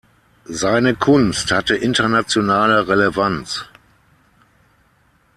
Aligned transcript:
Seine 0.45 0.95
Kunst 0.95 1.51
hatte 1.51 1.75
internationale 1.75 2.87
Relevanz. 2.87 3.65